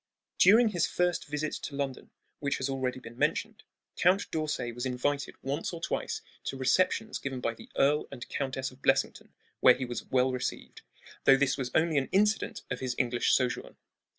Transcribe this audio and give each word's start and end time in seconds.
During 0.39 0.69
his 0.69 0.87
firsts 0.87 1.25
visit 1.25 1.53
to 1.61 1.75
London, 1.75 2.09
which 2.39 2.57
has 2.57 2.69
already 2.71 2.99
been 2.99 3.19
mentioned, 3.19 3.61
Count 3.95 4.31
d'Orsay 4.31 4.71
was 4.71 4.83
invited 4.83 5.35
once 5.43 5.71
or 5.73 5.79
twice 5.79 6.21
to 6.45 6.57
receptions 6.57 7.19
given 7.19 7.39
by 7.39 7.53
the 7.53 7.69
Earl 7.75 8.07
and 8.11 8.27
Countess 8.27 8.71
of 8.71 8.81
Blessington, 8.81 9.31
where 9.59 9.75
he 9.75 9.85
was 9.85 10.05
well 10.05 10.31
received, 10.31 10.81
though 11.25 11.37
this 11.37 11.55
was 11.55 11.69
only 11.75 11.99
an 11.99 12.09
incident 12.11 12.63
of 12.71 12.79
his 12.79 12.95
English 12.97 13.31
sojourn. 13.35 13.77